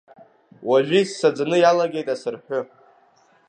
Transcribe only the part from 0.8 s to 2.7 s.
иссаӡаны иалагеит асырҳәы.